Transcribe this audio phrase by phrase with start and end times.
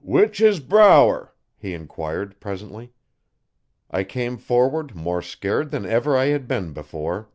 [0.00, 2.94] 'Which is Brower?' he enquired presently.
[3.90, 7.28] I came forward more scared than ever I had been before.